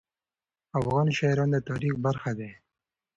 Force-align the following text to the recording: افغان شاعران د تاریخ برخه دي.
افغان 0.79 1.07
شاعران 1.17 1.49
د 1.51 1.57
تاریخ 1.69 1.93
برخه 2.05 2.31
دي. 2.39 2.49